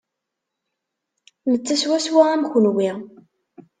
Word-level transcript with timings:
Netta 1.51 1.75
swaswa 1.81 2.21
am 2.33 2.43
kenwi. 2.51 2.87